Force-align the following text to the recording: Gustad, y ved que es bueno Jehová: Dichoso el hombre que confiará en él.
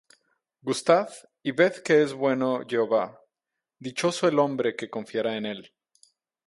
Gustad, 0.69 1.11
y 1.43 1.51
ved 1.51 1.83
que 1.83 2.01
es 2.01 2.13
bueno 2.15 2.61
Jehová: 2.67 3.21
Dichoso 3.77 4.27
el 4.27 4.39
hombre 4.39 4.75
que 4.75 4.89
confiará 4.89 5.37
en 5.37 5.45
él. 5.45 5.75